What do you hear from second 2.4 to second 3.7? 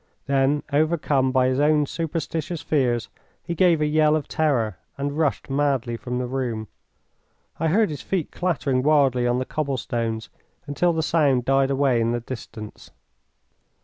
fears, he